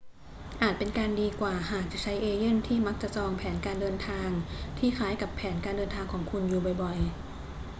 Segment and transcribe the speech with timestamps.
[0.61, 4.29] อาจเป็นการดีกว่าหากจะใช้เอเย่นต์ที่มักจะจองแผนการเดินทาง
[4.77, 7.07] ที่คล้ายกับแผนการเดินทางของคุณอยู่บ่อย ๆ